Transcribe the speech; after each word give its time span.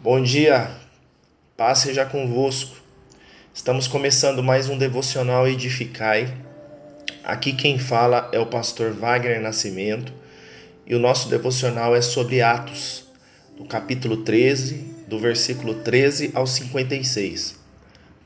Bom 0.00 0.22
dia, 0.22 0.70
paz 1.56 1.80
seja 1.80 2.06
convosco. 2.06 2.76
Estamos 3.52 3.88
começando 3.88 4.44
mais 4.44 4.68
um 4.68 4.78
devocional 4.78 5.48
Edificai. 5.48 6.32
Aqui 7.24 7.52
quem 7.52 7.80
fala 7.80 8.30
é 8.32 8.38
o 8.38 8.46
pastor 8.46 8.92
Wagner 8.92 9.40
Nascimento 9.40 10.12
e 10.86 10.94
o 10.94 11.00
nosso 11.00 11.28
devocional 11.28 11.96
é 11.96 12.00
sobre 12.00 12.40
Atos, 12.40 13.08
do 13.56 13.64
capítulo 13.64 14.18
13, 14.18 14.74
do 15.08 15.18
versículo 15.18 15.74
13 15.82 16.30
ao 16.32 16.46
56. 16.46 17.56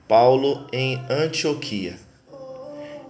Paulo 0.07 0.67
em 0.75 1.01
Antioquia. 1.09 1.97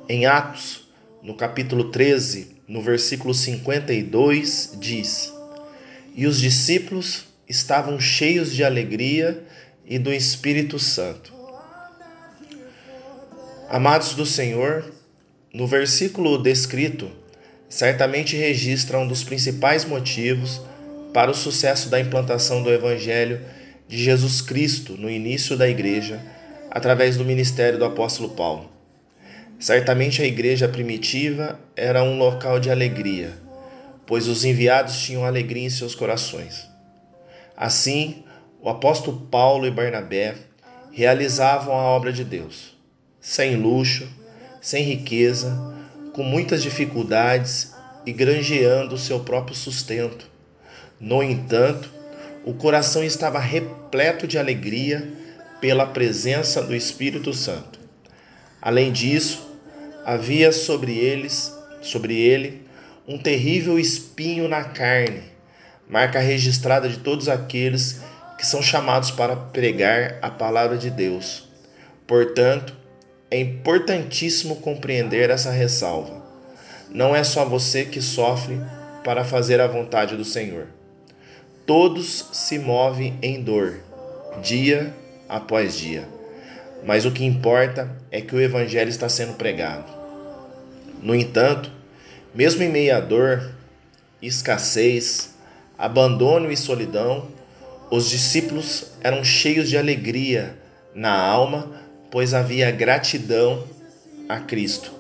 Em 0.09 0.25
Atos, 0.25 0.89
no 1.21 1.35
capítulo 1.35 1.91
13, 1.91 2.59
no 2.69 2.81
versículo 2.81 3.35
52, 3.35 4.79
diz: 4.79 5.33
E 6.15 6.29
os 6.29 6.41
discípulos 6.41 7.32
estavam 7.53 8.01
cheios 8.01 8.53
de 8.53 8.65
alegria 8.65 9.45
e 9.85 9.99
do 9.99 10.13
Espírito 10.13 10.79
Santo. 10.79 11.33
Amados 13.69 14.15
do 14.15 14.25
Senhor, 14.25 14.91
no 15.53 15.67
versículo 15.67 16.39
descrito, 16.39 17.11
certamente 17.69 18.37
registra 18.37 18.99
um 18.99 19.07
dos 19.07 19.23
principais 19.23 19.85
motivos 19.85 20.63
para 21.13 21.31
o 21.31 21.35
sucesso 21.35 21.91
da 21.91 22.01
implantação 22.01 22.63
do 22.63 22.73
Evangelho 22.73 23.41
de 23.87 24.03
Jesus 24.03 24.41
Cristo 24.41 24.95
no 24.97 25.11
início 25.11 25.55
da 25.55 25.69
igreja, 25.69 26.21
através 26.71 27.19
do 27.19 27.25
ministério 27.25 27.79
do 27.79 27.85
apóstolo 27.85 28.31
Paulo. 28.31 28.71
Certamente 29.59 30.23
a 30.23 30.27
igreja 30.27 30.67
primitiva 30.69 31.61
era 31.77 32.03
um 32.03 32.17
local 32.17 32.59
de 32.59 32.71
alegria, 32.71 33.33
pois 34.07 34.27
os 34.27 34.43
enviados 34.43 34.99
tinham 35.03 35.25
alegria 35.25 35.67
em 35.67 35.71
seus 35.71 35.95
corações. 35.95 36.72
Assim, 37.63 38.25
o 38.61 38.69
apóstolo 38.69 39.21
Paulo 39.31 39.69
e 39.69 39.71
Barnabé 39.71 40.35
realizavam 40.91 41.73
a 41.73 41.85
obra 41.85 42.13
de 42.13 42.25
Deus, 42.25 42.77
sem 43.21 43.55
luxo, 43.55 44.09
sem 44.61 44.83
riqueza, 44.83 45.73
com 46.13 46.25
muitas 46.25 46.61
dificuldades 46.61 47.73
e 48.05 48.13
granjeando 48.13 48.97
o 48.97 48.99
seu 48.99 49.21
próprio 49.21 49.55
sustento. 49.55 50.29
No 50.99 51.23
entanto, 51.23 51.89
o 52.45 52.53
coração 52.53 53.05
estava 53.05 53.39
repleto 53.39 54.27
de 54.27 54.41
alegria 54.41 55.09
pela 55.61 55.87
presença 55.87 56.61
do 56.61 56.75
Espírito 56.75 57.33
Santo. 57.33 57.79
Além 58.61 58.91
disso, 58.91 59.57
havia 60.05 60.51
sobre 60.51 60.99
eles, 60.99 61.57
sobre 61.81 62.19
ele, 62.19 62.67
um 63.07 63.17
terrível 63.17 63.79
espinho 63.79 64.49
na 64.49 64.65
carne, 64.65 65.32
marca 65.89 66.19
registrada 66.19 66.89
de 66.89 66.99
todos 66.99 67.29
aqueles 67.29 68.01
que 68.39 68.47
são 68.47 68.63
chamados 68.63 69.11
para 69.11 69.37
pregar 69.37 70.19
a 70.21 70.31
palavra 70.31 70.77
de 70.77 70.91
Deus. 70.91 71.49
Portanto, 72.07 72.75
é 73.31 73.41
importantíssimo 73.41 74.57
compreender 74.57 75.31
essa 75.31 75.51
ressalva. 75.51 76.23
Não 76.91 77.17
é 77.17 77.25
só 77.25 77.45
você 77.45 77.85
que 77.85 78.03
sofre 78.03 78.61
para 79.05 79.25
fazer 79.25 79.61
a 79.61 79.67
vontade 79.67 80.17
do 80.17 80.25
Senhor. 80.25 80.67
Todos 81.65 82.29
se 82.33 82.59
movem 82.59 83.19
em 83.23 83.43
dor, 83.43 83.79
dia 84.43 84.93
após 85.29 85.79
dia. 85.79 86.07
Mas 86.85 87.05
o 87.05 87.13
que 87.13 87.25
importa 87.25 87.97
é 88.11 88.21
que 88.21 88.35
o 88.35 88.41
Evangelho 88.41 88.91
está 88.91 89.09
sendo 89.09 89.35
pregado. 89.35 89.91
No 91.01 91.15
entanto, 91.15 91.71
mesmo 92.35 92.63
em 92.63 92.69
meio 92.69 92.97
à 92.97 93.01
dor, 93.01 93.53
escassez, 94.21 95.35
abandono 95.83 96.53
e 96.53 96.57
solidão, 96.57 97.27
os 97.91 98.09
discípulos 98.09 98.93
eram 99.01 99.25
cheios 99.25 99.69
de 99.69 99.77
alegria 99.77 100.57
na 100.95 101.13
alma, 101.13 101.73
pois 102.09 102.33
havia 102.35 102.71
gratidão 102.71 103.65
a 104.29 104.39
Cristo. 104.39 104.93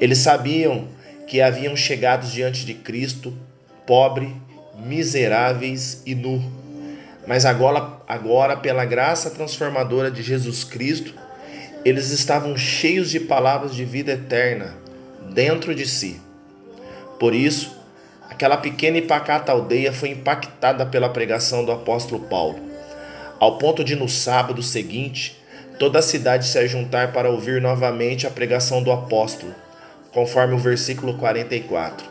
Eles 0.00 0.18
sabiam 0.18 0.88
que 1.28 1.40
haviam 1.40 1.76
chegado 1.76 2.26
diante 2.26 2.66
de 2.66 2.74
Cristo 2.74 3.32
pobre, 3.86 4.34
miseráveis 4.76 6.02
e 6.04 6.16
nu. 6.16 6.42
Mas 7.24 7.46
agora, 7.46 7.98
agora 8.08 8.56
pela 8.56 8.84
graça 8.84 9.30
transformadora 9.30 10.10
de 10.10 10.20
Jesus 10.20 10.64
Cristo, 10.64 11.14
eles 11.84 12.10
estavam 12.10 12.56
cheios 12.56 13.08
de 13.08 13.20
palavras 13.20 13.72
de 13.72 13.84
vida 13.84 14.10
eterna 14.10 14.74
dentro 15.32 15.72
de 15.72 15.86
si. 15.86 16.20
Por 17.20 17.32
isso, 17.32 17.81
aquela 18.42 18.56
pequena 18.56 18.98
e 18.98 19.02
pacata 19.02 19.52
aldeia 19.52 19.92
foi 19.92 20.08
impactada 20.08 20.84
pela 20.84 21.08
pregação 21.08 21.64
do 21.64 21.70
apóstolo 21.70 22.24
Paulo, 22.24 22.58
ao 23.38 23.56
ponto 23.56 23.84
de 23.84 23.94
no 23.94 24.08
sábado 24.08 24.60
seguinte 24.64 25.40
toda 25.78 26.00
a 26.00 26.02
cidade 26.02 26.48
se 26.48 26.58
ajuntar 26.58 27.12
para 27.12 27.30
ouvir 27.30 27.62
novamente 27.62 28.26
a 28.26 28.30
pregação 28.30 28.82
do 28.82 28.90
apóstolo, 28.90 29.54
conforme 30.10 30.54
o 30.54 30.58
versículo 30.58 31.14
44. 31.18 32.04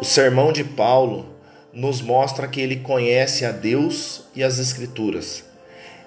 O 0.00 0.04
sermão 0.04 0.52
de 0.52 0.64
Paulo 0.64 1.26
nos 1.72 2.02
mostra 2.02 2.48
que 2.48 2.60
ele 2.60 2.76
conhece 2.80 3.44
a 3.44 3.52
Deus 3.52 4.24
e 4.34 4.42
as 4.42 4.58
Escrituras, 4.58 5.44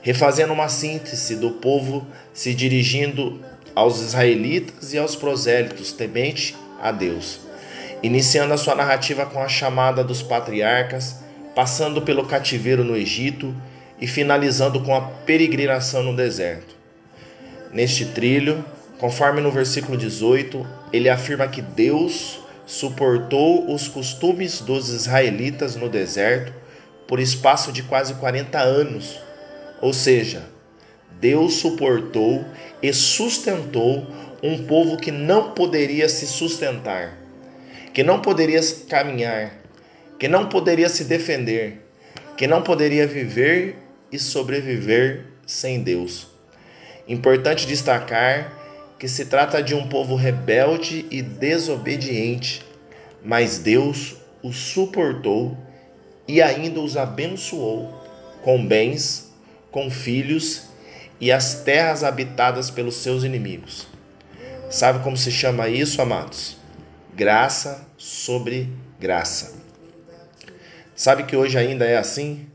refazendo 0.01 0.51
uma 0.51 0.68
síntese 0.68 1.38
do 1.38 1.51
povo 1.51 2.06
se 2.34 2.53
dirigindo 2.53 3.40
aos 3.74 4.01
israelitas 4.01 4.91
e 4.91 4.97
aos 4.97 5.16
prosélitos 5.16 5.94
temente 5.94 6.57
a 6.81 6.91
Deus 6.91 7.50
iniciando 8.03 8.53
a 8.53 8.57
sua 8.57 8.75
narrativa 8.75 9.25
com 9.25 9.41
a 9.41 9.47
chamada 9.47 10.03
dos 10.03 10.23
patriarcas, 10.23 11.17
passando 11.53 12.01
pelo 12.01 12.25
cativeiro 12.25 12.84
no 12.84 12.95
Egito 12.95 13.56
e 14.00 14.07
finalizando 14.07 14.81
com 14.81 14.95
a 14.95 15.01
peregrinação 15.01 16.01
no 16.01 16.16
deserto. 16.16 16.75
Neste 17.72 18.06
trilho, 18.06 18.66
conforme 18.97 19.41
no 19.41 19.51
versículo 19.51 19.97
18, 19.97 20.66
ele 20.91 21.09
afirma 21.09 21.47
que 21.47 21.62
Deus 21.62 22.39
suportou 22.66 23.72
os 23.72 23.88
costumes 23.88 24.62
dos 24.62 24.89
israelitas 24.89 25.75
no 25.75 25.88
deserto 25.88 26.53
por 27.07 27.19
espaço 27.19 27.72
de 27.72 27.83
quase 27.83 28.16
40 28.16 28.59
anos. 28.59 29.19
Ou 29.81 29.94
seja, 29.94 30.44
Deus 31.19 31.56
suportou 31.56 32.44
e 32.81 32.91
sustentou 32.94 34.07
um 34.41 34.66
povo 34.66 34.97
que 34.97 35.12
não 35.12 35.51
poderia 35.51 36.09
se 36.09 36.25
sustentar 36.25 37.21
que 37.94 38.03
não 38.03 38.22
poderia 38.22 38.62
caminhar, 38.90 39.53
que 40.18 40.28
não 40.28 40.47
poderia 40.47 40.90
se 40.90 41.03
defender, 41.03 41.85
que 42.38 42.47
não 42.47 42.62
poderia 42.62 43.06
viver 43.06 43.75
e 44.12 44.19
sobreviver 44.19 45.25
sem 45.46 45.81
Deus. 45.81 46.28
Importante 47.07 47.68
destacar 47.68 48.57
que 48.97 49.07
se 49.07 49.25
trata 49.25 49.62
de 49.62 49.74
um 49.74 49.90
povo 49.90 50.16
rebelde 50.16 51.06
e 51.09 51.22
desobediente, 51.22 52.63
mas 53.24 53.57
Deus 53.57 54.16
os 54.44 54.56
suportou 54.57 55.57
e 56.28 56.41
ainda 56.41 56.80
os 56.80 56.96
abençoou 56.96 57.91
com 58.44 58.66
bens, 58.66 59.34
com 59.72 59.90
filhos 59.90 60.69
e 61.19 61.31
as 61.31 61.63
terras 61.63 62.03
habitadas 62.03 62.69
pelos 62.69 62.96
seus 62.96 63.24
inimigos. 63.24 63.88
Sabe 64.69 65.03
como 65.03 65.18
se 65.18 65.31
chama 65.31 65.68
isso, 65.68 66.01
amados? 66.01 66.61
Graça 67.14 67.86
sobre 67.98 68.70
graça. 69.00 69.54
Sabe 70.96 71.24
que 71.24 71.36
hoje 71.36 71.58
ainda 71.58 71.86
é 71.86 71.98
assim? 71.98 72.48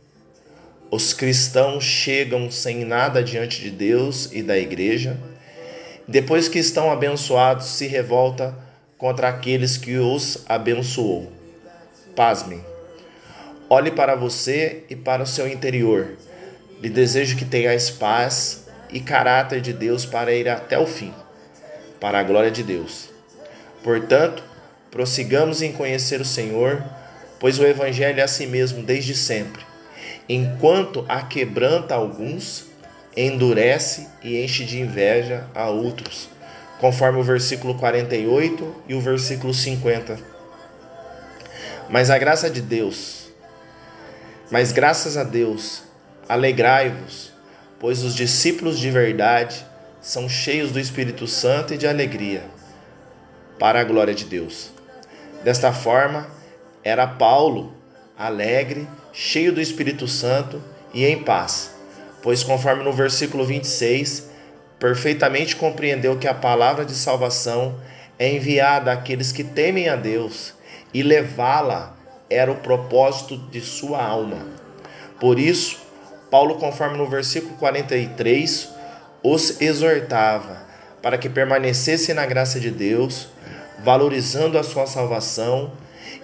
Os 0.91 1.12
cristãos 1.12 1.84
chegam 1.84 2.50
sem 2.50 2.84
nada 2.84 3.22
diante 3.22 3.61
de 3.61 3.71
Deus 3.71 4.31
e 4.33 4.43
da 4.43 4.56
igreja. 4.56 5.19
Depois 6.06 6.49
que 6.49 6.59
estão 6.59 6.91
abençoados, 6.91 7.67
se 7.67 7.87
revolta 7.87 8.56
contra 8.97 9.28
aqueles 9.28 9.77
que 9.77 9.99
os 9.99 10.44
abençoou. 10.49 11.31
Pasmem. 12.15 12.65
Olhe 13.69 13.91
para 13.91 14.15
você 14.15 14.85
e 14.88 14.94
para 14.94 15.25
o 15.25 15.26
seu 15.26 15.49
interior. 15.49 16.17
Lhe 16.81 16.88
desejo 16.88 17.37
que 17.37 17.44
tenhais 17.44 17.91
paz 17.91 18.69
e 18.91 19.00
caráter 19.00 19.61
de 19.61 19.73
Deus 19.73 20.06
para 20.06 20.32
ir 20.32 20.49
até 20.49 20.79
o 20.79 20.87
fim, 20.87 21.12
para 22.00 22.20
a 22.20 22.23
glória 22.23 22.50
de 22.50 22.62
Deus. 22.62 23.15
Portanto, 23.87 24.43
prossigamos 24.91 25.62
em 25.62 25.71
conhecer 25.71 26.21
o 26.21 26.25
Senhor, 26.25 26.83
pois 27.38 27.56
o 27.61 27.65
Evangelho 27.65 28.19
é 28.19 28.25
assim 28.25 28.44
mesmo 28.44 28.83
desde 28.83 29.15
sempre. 29.15 29.65
Enquanto 30.29 31.06
aquebranta 31.09 31.94
alguns, 31.94 32.67
endurece 33.17 34.09
e 34.25 34.43
enche 34.43 34.65
de 34.65 34.81
inveja 34.81 35.47
a 35.55 35.69
outros, 35.69 36.29
conforme 36.81 37.21
o 37.21 37.23
versículo 37.23 37.77
48 37.77 38.75
e 38.88 38.94
o 38.94 39.00
versículo 39.00 39.55
50. 39.55 40.19
Mas 41.88 42.11
a 42.11 42.19
graça 42.19 42.50
de 42.50 42.61
Deus, 42.61 43.29
mas 44.50 44.73
graças 44.73 45.17
a 45.17 45.23
Deus, 45.23 45.85
alegrai-vos, 46.29 47.33
pois 47.79 48.03
os 48.03 48.17
discípulos 48.17 48.81
de 48.81 48.91
verdade 48.91 49.65
são 50.00 50.29
cheios 50.29 50.73
do 50.73 50.81
Espírito 50.81 51.29
Santo 51.29 51.73
e 51.73 51.79
de 51.79 51.87
alegria, 51.87 52.56
para 53.58 53.81
a 53.81 53.85
glória 53.85 54.14
de 54.14 54.25
Deus. 54.25 54.70
Desta 55.43 55.73
forma, 55.73 56.26
era 56.82 57.06
Paulo 57.06 57.75
alegre, 58.17 58.88
cheio 59.12 59.53
do 59.53 59.61
Espírito 59.61 60.08
Santo 60.08 60.62
e 60.94 61.05
em 61.05 61.23
paz. 61.23 61.75
Pois, 62.23 62.43
conforme 62.43 62.82
no 62.82 62.93
versículo 62.93 63.44
26, 63.44 64.31
perfeitamente 64.79 65.55
compreendeu 65.55 66.19
que 66.19 66.26
a 66.26 66.35
palavra 66.35 66.85
de 66.85 66.94
salvação 66.94 67.79
é 68.19 68.32
enviada 68.32 68.93
àqueles 68.93 69.32
que 69.32 69.44
temem 69.44 69.88
a 69.88 69.97
Deus 69.97 70.55
e 70.93 71.02
levá-la 71.02 71.94
era 72.29 72.50
o 72.50 72.56
propósito 72.56 73.37
de 73.37 73.61
sua 73.61 74.02
alma. 74.02 74.38
Por 75.20 75.38
isso, 75.38 75.79
Paulo, 76.31 76.56
conforme 76.56 76.97
no 76.97 77.06
versículo 77.06 77.55
43, 77.56 78.69
os 79.23 79.61
exortava 79.61 80.64
para 81.02 81.19
que 81.19 81.29
permanecessem 81.29 82.14
na 82.14 82.26
graça 82.26 82.59
de 82.59 82.70
Deus, 82.70 83.29
valorizando 83.87 84.59
a 84.59 84.65
sua 84.65 84.85
salvação 84.85 85.71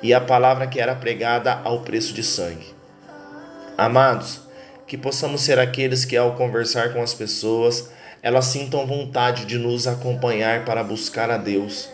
e 0.03 0.13
a 0.13 0.21
palavra 0.21 0.67
que 0.67 0.81
era 0.81 0.97
pregada 0.97 1.61
ao 1.63 1.83
preço 1.83 2.13
de 2.13 2.25
sangue. 2.25 2.75
Amados, 3.79 4.41
que 4.85 4.99
possamos 4.99 5.43
ser 5.43 5.61
aqueles 5.61 6.05
que, 6.05 6.17
ao 6.17 6.35
conversar 6.35 6.93
com 6.93 7.01
as 7.01 7.15
pessoas, 7.15 7.89
elas 8.21 8.47
sintam 8.47 8.85
vontade 8.85 9.45
de 9.45 9.59
nos 9.59 9.87
acompanhar 9.87 10.65
para 10.65 10.83
buscar 10.83 11.31
a 11.31 11.37
Deus. 11.37 11.89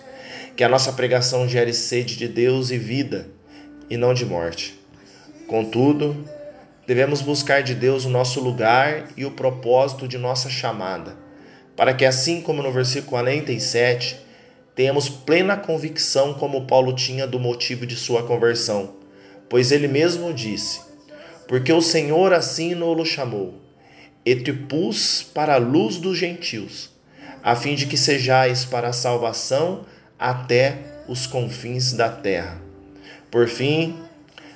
Que 0.57 0.65
a 0.65 0.71
nossa 0.71 0.91
pregação 0.91 1.47
gere 1.47 1.75
sede 1.75 2.17
de 2.17 2.29
Deus 2.29 2.71
e 2.71 2.79
vida, 2.79 3.29
e 3.91 3.99
não 3.99 4.15
de 4.15 4.25
morte. 4.25 4.81
Contudo, 5.47 6.17
devemos 6.87 7.21
buscar 7.21 7.63
de 7.63 7.75
Deus 7.75 8.07
o 8.07 8.09
nosso 8.09 8.41
lugar 8.41 9.09
e 9.19 9.27
o 9.27 9.33
propósito 9.33 10.09
de 10.09 10.17
nossa 10.17 10.49
chamada, 10.49 11.15
para 11.77 11.93
que, 11.93 12.07
assim 12.07 12.41
como 12.41 12.63
no 12.63 12.73
versículo 12.73 13.11
47, 13.11 14.28
tenhamos 14.79 15.09
plena 15.09 15.57
convicção, 15.57 16.35
como 16.35 16.65
Paulo 16.65 16.93
tinha, 16.93 17.27
do 17.27 17.41
motivo 17.41 17.85
de 17.85 17.97
sua 17.97 18.23
conversão, 18.23 18.95
pois 19.49 19.73
ele 19.73 19.89
mesmo 19.89 20.33
disse: 20.33 20.79
Porque 21.49 21.73
o 21.73 21.83
Senhor 21.83 22.33
assim 22.33 22.77
nos 22.77 23.09
chamou, 23.09 23.61
e 24.25 24.37
te 24.37 24.53
pus 24.53 25.21
para 25.35 25.55
a 25.55 25.59
luz 25.59 25.97
dos 25.97 26.17
gentios, 26.17 26.91
a 27.43 27.57
fim 27.57 27.75
de 27.75 27.87
que 27.87 27.97
sejais 27.97 28.65
para 28.65 28.91
a 28.91 28.93
salvação 28.93 29.85
até 30.17 30.79
os 31.09 31.27
confins 31.27 31.93
da 31.93 32.09
terra. 32.09 32.63
Por 33.33 33.49
fim, 33.49 33.97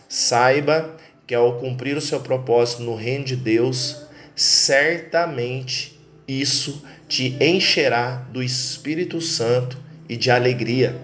saiba 0.09 0.97
que 1.27 1.35
ao 1.35 1.59
cumprir 1.59 1.97
o 1.97 2.01
seu 2.01 2.21
propósito 2.21 2.85
no 2.85 2.95
reino 2.95 3.25
de 3.25 3.35
Deus, 3.35 4.07
certamente 4.37 6.01
isso 6.29 6.81
te 7.09 7.37
encherá 7.41 8.25
do 8.33 8.41
Espírito 8.41 9.21
Santo 9.21 9.83
e 10.13 10.17
de 10.17 10.31
alegria, 10.31 10.95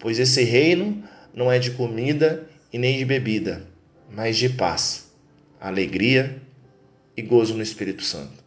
pois 0.00 0.18
esse 0.18 0.42
reino 0.42 1.04
não 1.32 1.50
é 1.50 1.60
de 1.60 1.70
comida 1.70 2.44
e 2.72 2.76
nem 2.76 2.98
de 2.98 3.04
bebida, 3.04 3.62
mas 4.10 4.36
de 4.36 4.48
paz, 4.48 5.12
alegria 5.60 6.42
e 7.16 7.22
gozo 7.22 7.54
no 7.54 7.62
Espírito 7.62 8.02
Santo. 8.02 8.42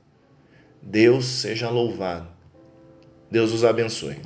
Deus 0.81 1.23
seja 1.25 1.69
louvado. 1.69 2.27
Deus 3.31 3.53
os 3.53 3.63
abençoe. 3.63 4.17